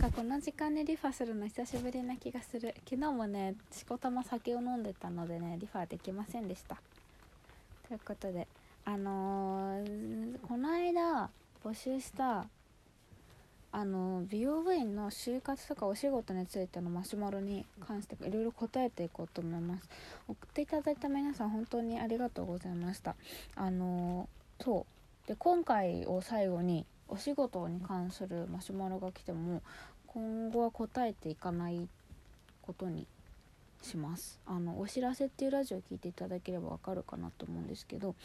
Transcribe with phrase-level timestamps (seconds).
[0.00, 2.74] かこの時間にリファするの久しぶりな気がする。
[2.88, 6.78] 昨日もねしこたま酒を飲んでたのでねリファできませんでした。
[7.86, 8.48] ということで
[8.86, 11.28] あのー、この間
[11.62, 12.46] 募集した
[13.72, 19.86] あの美容部員の就活とかお仕事についてのマシュマロに関していろいろ答えていこうと思います。
[20.26, 23.16] 送っていただいた皆さん本当にありがとうございました。
[23.54, 24.30] あの
[24.64, 24.86] そ
[25.26, 25.28] う。
[25.28, 29.62] で今回を最後にお仕事に関するマシュマロが来ても
[30.12, 31.88] 今後は答えていかない
[32.62, 33.06] ことに
[33.80, 34.40] します。
[34.44, 38.16] あのお知らせっていうラジオを聞いていただければわかるかなと思うんですけど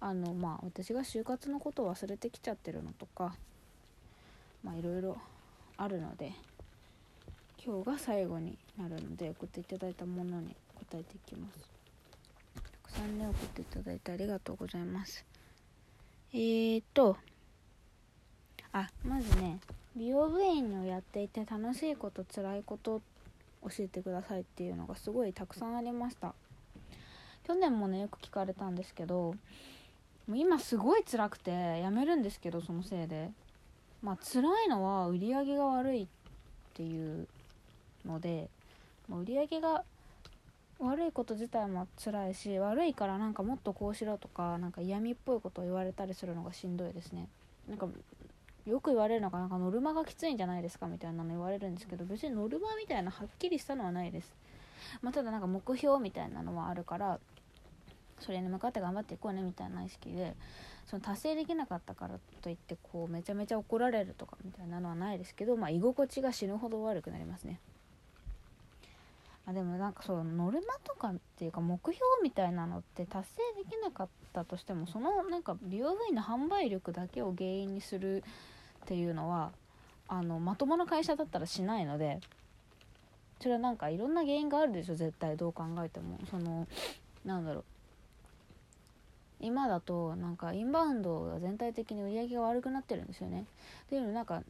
[0.00, 3.34] あのまあ私が就活のことを忘れてきちゃってるのとか
[4.64, 5.18] まあいろいろ
[5.76, 6.32] あるので
[7.62, 11.58] 今日が最後になるので送っていただいたものに答えていきます。
[12.54, 15.24] たくさんね送っていただいてありがとうございます。
[16.32, 17.18] えーと
[18.72, 19.58] あまずね
[19.96, 23.00] 美容部員をやっていて楽しいこと辛いこと
[23.62, 26.34] 教えてくださいっていうのがすごいたくさんありました。
[27.46, 29.34] 去年もねよく聞かれたんですけど
[30.26, 33.30] もう今すごい辛くてやめるんですけどそのせいで。
[34.02, 36.06] まあ辛いのは売り上げが悪いっ
[36.74, 37.26] ていう
[38.04, 38.48] ので、
[39.08, 39.82] ま、売り上げが
[40.78, 47.28] 悪いこと自体も辛いし悪いからなんかもっとこうしろとかなんか嫌味っぽいことを言われたりするのがしんどいですね。
[47.66, 47.88] なんか
[48.66, 54.34] よく言われるのがなんかノルマがきついんじゃないですかみたいなの言われるんですけど別にノルマみたいなはっきりしたのはないです、
[55.02, 57.20] まあ、ただなんか目標みたいなのはあるから
[58.20, 60.34] それに向かって頑張っていこうねみたいな意識で
[60.86, 67.60] その達成できなかったからといってこうめちゃめちゃ怒られるとかみたいなのはないですけど、まあ、居心地が死ぬほど悪くなりますね。
[69.48, 78.24] あでもなんかそうノルマとかっていうか目標みたいなのって達成できなかったとしてもそのなんか美容部員の販売力だけを原因にする
[78.86, 79.50] っていうのは
[80.06, 82.20] あのまともな会社だったらしないので
[83.40, 86.68] それはなんかいろんな原因があるでしょ絶対どう考えてもその
[87.24, 87.64] なんだろう
[89.40, 93.44] 今だとなんかインバウンドが全体的に売り上げが悪くなってるんですよね。
[93.86, 94.42] っていうのなんか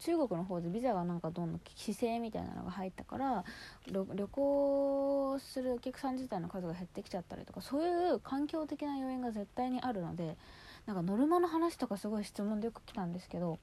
[0.00, 3.44] 中国の方でビザがなんかどんどん規制みたいなのが入ったから
[3.90, 10.36] 旅行するお客さん自体の数が減ってきちゃったりとかそういう環境的な要因が絶対にあるので
[10.84, 13.58] なんかノルマの話とかすごい質問でよく来たんですけど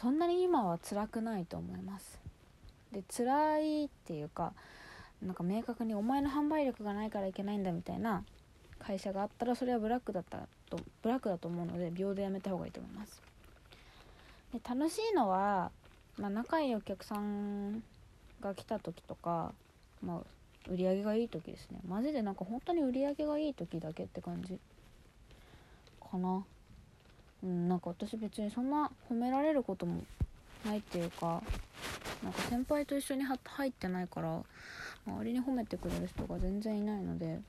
[0.00, 2.20] そんなに今は辛くないと思います。
[2.92, 4.52] で辛いっていうか
[5.20, 8.22] なんか明確にお前の販売力がないからいけないんだみたいな
[8.78, 13.20] 会社があったらそれはブラックだったとブラックだと思うので秒でやめた方がいいと思います。
[14.52, 15.72] で楽しいのは、
[16.16, 17.82] まあ、仲いいお客さん
[18.40, 19.52] が来た時とか、
[20.00, 21.80] まあ、売り上げがいい時ですね。
[21.88, 24.60] マジでなんか本当に売り上げがいい時だけって感じ
[26.00, 26.44] かな。
[27.42, 30.02] うんなんか私別にそんな褒められることも
[30.64, 31.42] ないっていうか
[32.22, 34.42] なんか先輩と一緒に入ってないから
[35.06, 37.40] 周りに褒めてくれる人が全然いないので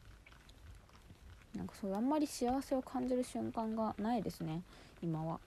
[1.56, 4.62] なんかそうあんまり幸せを感じる瞬間がないですね
[5.02, 5.40] 今は、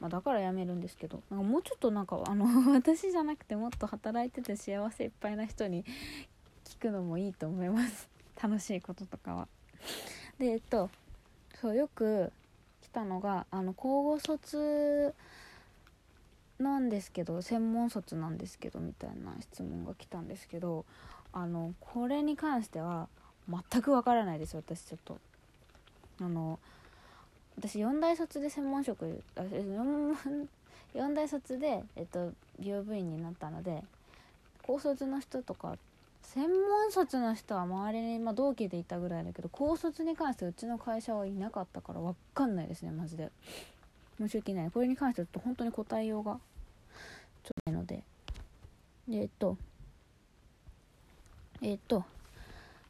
[0.00, 5.84] まあ、だからやめるんですけどなんかもうちょっとなんかあの 私じゃなくてもっと働いてて幸せいっぱいな人に
[6.64, 8.08] 聞くのもいいと思います。
[8.40, 9.48] 楽しいこととかは。
[10.38, 10.90] でえっと
[11.60, 12.30] そうよく
[12.88, 15.14] 来たのがあの交互卒
[16.58, 20.86] なんですけど専門卒なんですけどみたいな質問が来たんですけど
[21.32, 23.08] あのこれに関しては
[23.48, 25.18] 全くわからないです私ちょっと。
[26.20, 26.58] あの
[27.56, 30.48] 私4大卒で専門職あ 4,
[30.94, 33.84] 4大卒で、えっと、美容部員になったので
[34.62, 35.76] 高卒の人とか
[36.34, 43.30] 専門卒の人は周りに、まあ、同期でいたぐらいだけど高卒に関してうちの会社はいなかったから分かんないですねマジで。
[44.18, 44.70] 申し訳ない。
[44.70, 48.02] これに関しては本当に答えようがちょっとないので。
[49.08, 49.56] でえっと
[51.62, 52.04] えっと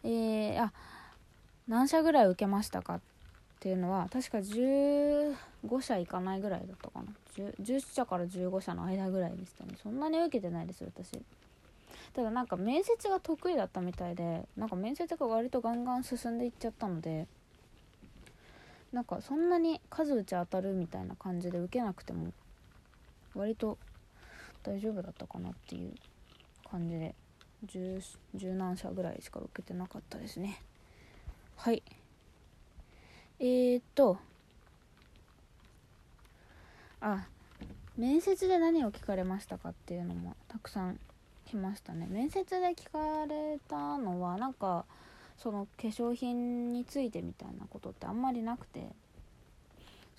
[0.03, 0.73] えー、あ
[1.69, 3.01] 何社ぐらい受けましたかっ
[3.61, 5.37] ていうのは確か15
[5.81, 7.13] 社いかないぐらいだったかな。
[7.37, 9.75] 10, 10社から15社の間ぐらいでしたね。
[9.81, 11.23] そんなに受けてないです私。
[12.15, 17.27] ただなんか面接が得意だったみたいでなんか面接が割とガンガン進んでいっちゃったので
[18.93, 22.33] なんかそんなに数打ち当たるみたいな感じで受けなくても
[23.35, 23.79] 割と
[24.63, 25.95] 大丈夫だったかなっていう
[26.71, 27.15] 感じで
[27.65, 28.01] 十
[28.55, 30.63] 何社ぐらいしか受けてなかったですね。
[31.57, 31.83] はい。
[33.41, 34.19] えー、っと
[37.01, 37.27] あ
[37.97, 40.99] 面接で何を聞かれましたかっていうのもたくさん
[41.49, 42.07] 来ましたね。
[42.11, 44.85] 面接で聞かれたのはなんか
[45.39, 48.87] その化粧品についてみたいなことってあんまりなくて。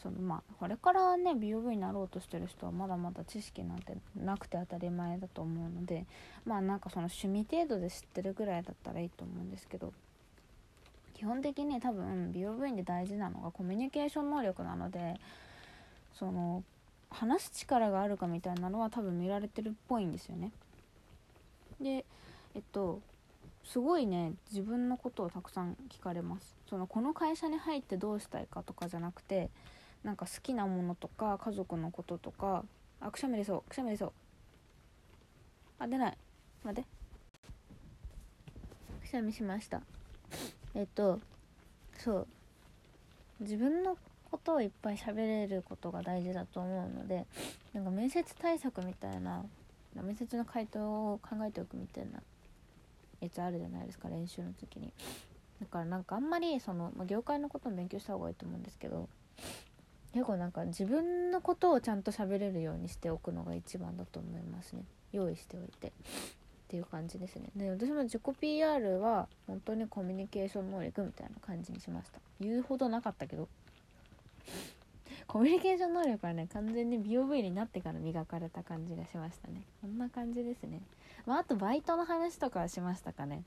[0.02, 6.06] そのまあこれからね美容部になろうとしてる人はまだまだ知識なんてなくて当たり前だと思うので
[6.46, 9.92] まあなんかその趣味程度で知ってるぐらいだったらいいと思うんですけど。
[11.16, 15.20] 基本的に多分美容部員で大事なのがコミュニケーション能力なので
[16.14, 16.64] その
[17.10, 20.54] 話す力があるかみたいなのは多分見られてるっぽいんですよね。
[21.82, 22.06] で
[22.56, 23.02] えっと
[23.64, 26.56] すごいね自分のことをたくさん聞かれます。
[26.70, 29.50] そのこの会社に入ってどうしたいかとかじゃなくて
[30.04, 32.64] なんか好きなものとか家族のこととか
[33.02, 34.12] あくしゃみ出そうくしゃみ出そう。
[35.80, 36.18] あ出ない。
[36.64, 36.90] 待って。
[39.02, 39.82] くしゃみしました。
[40.74, 41.20] えっと
[41.98, 42.28] そう。
[43.40, 43.98] 自分の
[44.30, 47.26] ことをいっぱい喋れることが大事だと思うので
[47.74, 49.44] なんか面接対策みたいな
[49.96, 50.80] 面接の回答
[51.14, 52.22] を考えておくみたいな
[53.22, 54.94] やつあるじゃないですか練習の時に。
[55.60, 59.10] だからなんかあんまりその、まあ、業界のことも勉強した方がいいと思うんですけど
[60.14, 64.84] 結構なんか自分のことをちゃんと喋れるようにしておくのが一番だと思いますね。
[65.12, 65.88] 用意しておいて。
[65.88, 65.92] っ
[66.70, 67.50] ていう感じですね。
[67.56, 72.20] で私も自己 PR は本当にコミュニケーション能力みたいな感じにしました。
[72.40, 73.48] 言うほどなかったけど。
[75.32, 79.62] コミュニケーション能力はね完全に美容部員になってから磨かれた感じがしましたね。
[79.80, 80.82] こんな感じですね。
[81.28, 83.44] まああとバイトの話とかはしましたかね。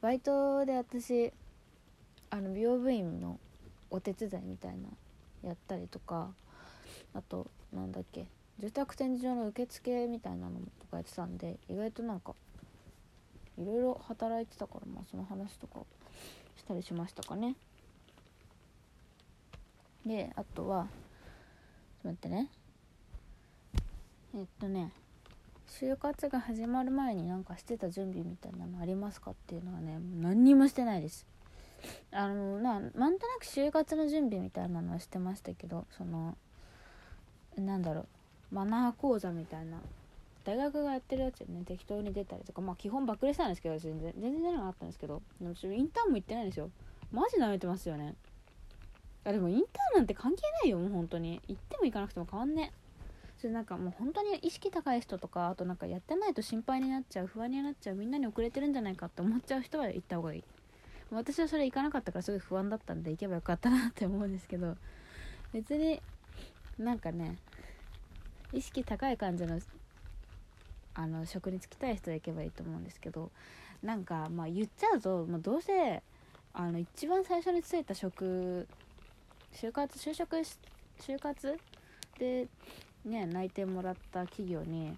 [0.00, 1.32] バイトで私
[2.30, 3.40] あの美容部員の
[3.90, 4.88] お手伝いみたいな
[5.42, 6.30] やったりとか
[7.12, 8.28] あとなんだっけ
[8.60, 12.36] 住宅展示場の受付みたいなのとかやってたんで意外となんか
[13.58, 15.80] いろいろ働いてたからまあその話とか
[16.56, 17.56] したりしましたかね。
[20.06, 20.86] であとは
[22.02, 22.48] ちょっと待ってね。
[24.36, 24.92] えっとね
[25.68, 31.26] 就活が始まる前になんかしてた準備みたいなのありますかっていうのはね何にもしてないです。
[32.12, 36.36] あのななんとなく就活の準備みたいなのはしてましたけどその
[37.56, 38.06] なんだろ
[38.52, 39.78] うマナー講座みたいな
[40.44, 44.12] 大学がやってるやつでね適当に出たりとかまあ基本バックレしたんですけど全然。
[44.18, 46.70] 全然出なかったんですけどでもインターンも行ってないんですよ。
[47.12, 48.14] マジ舐めてますよね。
[49.24, 51.40] あでもインターンなんて関係ないよもう本当に。
[51.48, 52.72] 行っても行かなくても変わんね
[53.38, 60.44] それなんかもう本当に意識高い人とかあとなんかやってないと心配になっちゃう不安になっちゃうみんなに遅れてるんじゃないかって思っちゃう人は行った方がいい。
[61.10, 64.76] 私はそれ行かなかったからすごい不安だったんで行けばよかったなって思うんですけど。
[65.54, 66.02] 別に
[66.78, 67.36] なんかね
[68.52, 69.60] 意識高い感じの
[70.94, 73.30] あの職に就きたい人は行けばいいと思うんですけど
[73.82, 76.02] なんかまあ言っちゃうと、まあ、どうせ
[76.52, 78.68] あの一番最初に就いた職
[79.54, 80.44] 就活就職
[80.98, 81.56] 就活
[82.18, 82.48] で
[83.04, 84.96] ね内定もらった企業に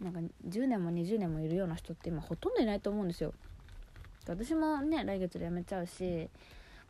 [0.00, 3.32] なんか10年も20年もいるような人って今ほとんどいないと思うんですよ。
[4.28, 6.28] 私もね来月で辞めちゃうし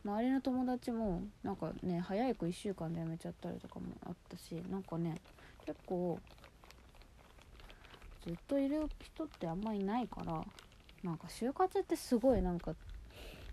[0.03, 5.15] 周りの友達もなんかね早い子1週間で辞めちゃったりとかもあったしなんかね
[5.65, 6.19] 結構
[8.25, 10.43] ずっといる人ってあんまいないから
[11.03, 12.73] なんか就活ってすごいなんか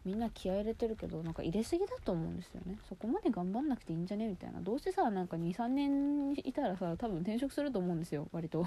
[0.04, 2.78] みんな気合入れてるけどなんか入れすぎだと思うんですよね。
[2.88, 4.28] そこまで頑張んなくていいんじゃね？
[4.28, 4.60] みたいな。
[4.60, 8.28] どうせさなんか23年いたらさ多分転職すると思うんですよ。
[8.32, 8.66] 割と。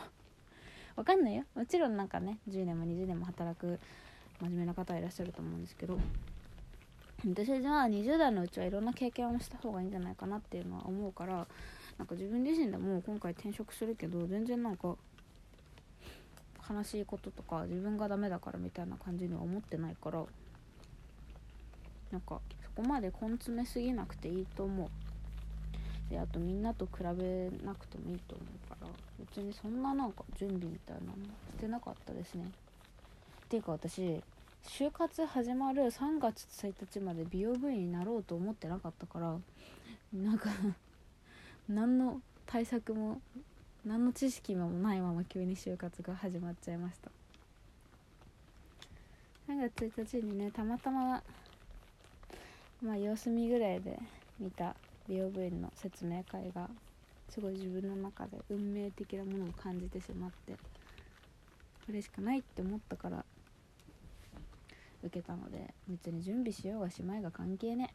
[0.95, 1.43] わかんないよ。
[1.53, 3.79] もちろんなんかね10年も20年も働く
[4.41, 5.99] 真面目な方いらっしゃると思うんですけど。
[7.27, 11.47] 私は20代のうちはいろんな経験をした方がいいんじゃないかなっていうのは思うから
[11.97, 14.95] なんか自分自身でも今回転職するけど全然なんか
[16.69, 20.23] 悲しいこととか自分がダメだからみたいな感じには思ってないから
[22.11, 24.89] なんかそこまで根詰めすぎなくていいと思う。
[26.09, 28.87] であとみんなと比べなくてもいいと思うから。
[29.19, 32.45] 別にそんななんか準備みたいなのしてなかったですね。
[32.45, 34.21] っていうか私
[34.65, 39.37] 就活始まる3月1日まで美容部員になろうと思ってなかったから
[40.13, 40.49] なんか
[41.69, 43.21] 何の対策も
[43.85, 47.11] 何の知識もないまま急に就活が始まっちゃいました。
[49.47, 51.23] 3月1日にねたまたま
[52.81, 53.99] まあ様子見ぐらいで
[54.39, 54.75] 見た
[55.07, 56.69] 美容部員の説明会が
[57.29, 63.25] すごい自分の中で運命的なものを感じてしまってこれしかないって思ったから
[65.03, 67.93] 受けたので別に準備しようがしまいが関係ね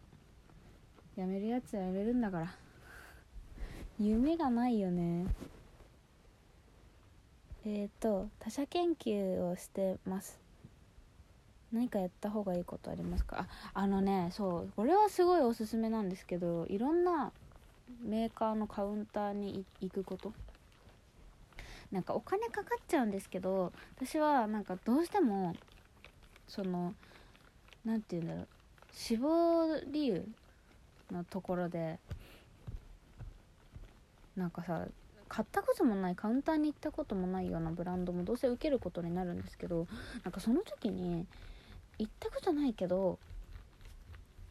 [1.16, 2.54] やめるやつはやめるんだから。
[3.98, 5.26] 夢がないよね。
[7.64, 10.41] えっ、ー、と他者研究をしてます。
[11.72, 13.46] 何かやった方がいいことありますか？
[13.74, 17.32] ああのねそうこれはすごいおすすめなんですけどいろんな
[18.04, 20.32] メーカーのカウンターに行くこと？
[21.90, 25.54] なんかお金かかっちゃうんですけど私はなんかどうしても
[26.48, 26.94] その
[27.84, 28.48] 何て言うんだろう
[28.92, 30.24] 死亡理由
[31.10, 31.98] のところで
[34.36, 34.86] なんかさ
[35.28, 39.86] 買ったこともないカウンターに行ったこともないようなブランドもどうせ受けることになるんですけど
[40.24, 41.26] なんかその時に
[42.02, 43.18] 行ったことないけど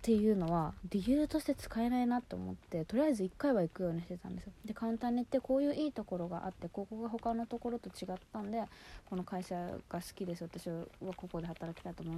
[0.01, 4.51] っていうのは理由として使えないなと思ってとりあえず1回は行くようにしてたんですよ。
[4.65, 8.63] で簡単に言ってこういういいところがあってここが他のところと違ったんで
[9.07, 9.55] この会社
[9.89, 12.09] が好きです私はここで働きたいと思う